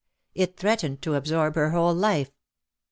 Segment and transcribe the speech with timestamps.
[0.33, 2.31] It threat ened to absorb her whole life.